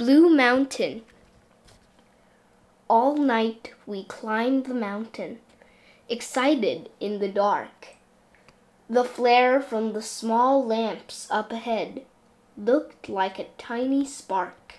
[0.00, 1.02] Blue Mountain
[2.88, 5.40] All night we climbed the mountain,
[6.08, 7.88] Excited in the dark.
[8.88, 12.06] The flare from the small lamps up ahead
[12.56, 14.76] Looked like a tiny spark.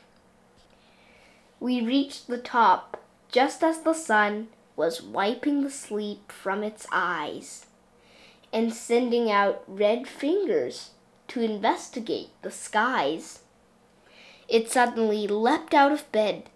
[1.59, 2.99] We reached the top
[3.31, 7.67] just as the sun Was wiping the sleep from its eyes
[8.51, 10.93] And sending out red fingers
[11.27, 13.41] To investigate the skies.
[14.51, 16.49] It suddenly leapt out of bed,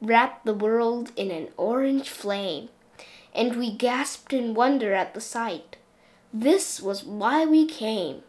[0.00, 2.68] Wrapped the world in an orange flame,
[3.34, 5.76] And we gasped in wonder at the sight
[6.32, 8.22] This was why we came!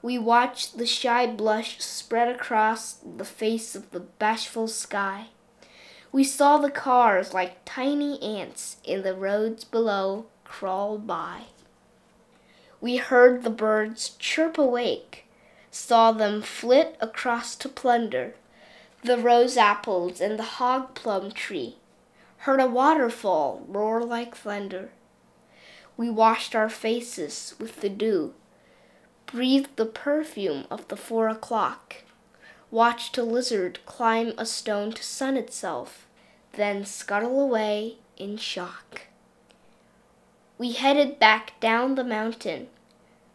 [0.00, 5.26] We watched the shy blush spread across The face of the bashful sky.
[6.10, 11.42] We saw the cars like tiny ants In the roads below crawl by.
[12.80, 15.26] We heard the birds chirp awake,
[15.74, 18.34] Saw them flit across to plunder
[19.02, 21.78] The rose apples and the hog plum tree,
[22.40, 24.90] Heard a waterfall roar like thunder.
[25.96, 28.34] We washed our faces with the dew,
[29.24, 32.04] Breathed the perfume of the four o'clock,
[32.70, 36.06] Watched a lizard climb a stone to sun itself,
[36.52, 39.06] Then scuttle away in shock.
[40.58, 42.68] We headed back down the mountain.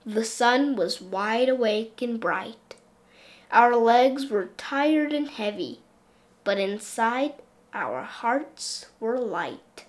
[0.07, 2.77] The sun was wide awake and bright.
[3.51, 5.81] Our legs were tired and heavy,
[6.45, 7.33] But inside
[7.73, 9.86] our hearts were light.